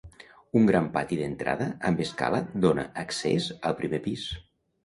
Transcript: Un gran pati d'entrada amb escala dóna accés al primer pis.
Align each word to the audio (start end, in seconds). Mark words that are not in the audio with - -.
Un 0.59 0.63
gran 0.69 0.87
pati 0.95 1.19
d'entrada 1.19 1.69
amb 1.91 2.03
escala 2.07 2.41
dóna 2.65 2.89
accés 3.05 3.51
al 3.71 3.81
primer 3.83 4.01
pis. 4.09 4.29